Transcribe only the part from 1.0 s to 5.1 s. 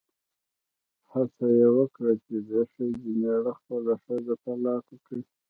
هڅه یې وکړه چې د ښځې مېړه خپله ښځه طلاقه